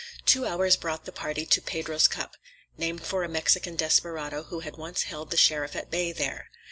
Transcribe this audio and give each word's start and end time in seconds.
Two 0.25 0.47
hours 0.47 0.77
brought 0.77 1.05
the 1.05 1.11
party 1.11 1.45
to 1.45 1.61
Pedro's 1.61 2.07
Cup, 2.07 2.35
named 2.75 3.03
for 3.05 3.23
a 3.23 3.29
Mexican 3.29 3.75
desperado 3.75 4.41
who 4.45 4.61
had 4.61 4.75
once 4.75 5.03
held 5.03 5.29
the 5.29 5.37
sheriff 5.37 5.75
at 5.75 5.91
bay 5.91 6.11
there. 6.11 6.49